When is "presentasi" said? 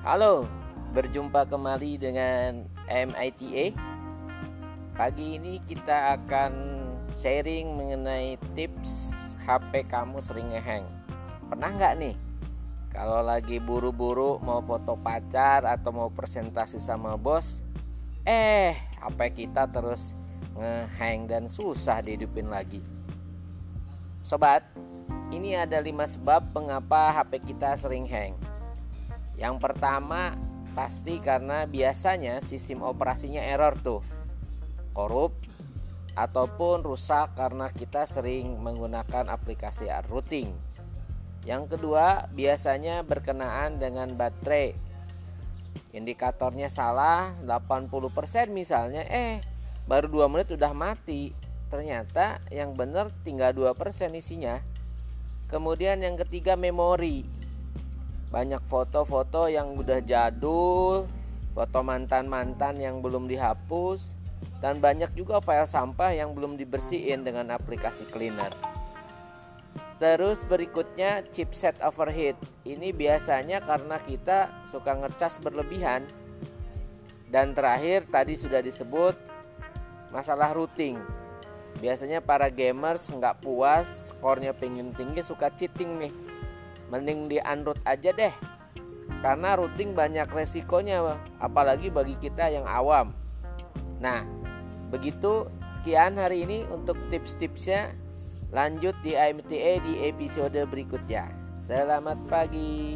16.08-16.80